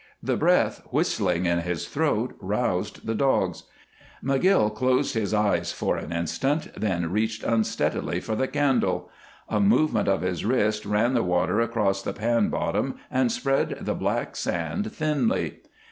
The 0.23 0.35
breath 0.35 0.81
whistling 0.89 1.45
in 1.45 1.59
his 1.59 1.87
throat 1.87 2.35
roused 2.41 3.05
the 3.05 3.13
dogs. 3.13 3.65
McGill 4.23 4.73
closed 4.73 5.13
his 5.13 5.31
eyes 5.31 5.71
for 5.71 5.95
an 5.95 6.11
instant, 6.11 6.71
then 6.75 7.11
reached 7.11 7.43
unsteadily 7.43 8.19
for 8.19 8.35
the 8.35 8.47
candle. 8.47 9.11
A 9.47 9.59
movement 9.59 10.07
of 10.07 10.21
his 10.23 10.43
wrist 10.43 10.87
ran 10.87 11.13
the 11.13 11.21
water 11.21 11.59
across 11.61 12.01
the 12.01 12.13
pan 12.13 12.49
bottom 12.49 12.95
and 13.11 13.31
spread 13.31 13.77
the 13.79 13.93
black 13.93 14.35
sand 14.35 14.91
thinly. 14.91 15.59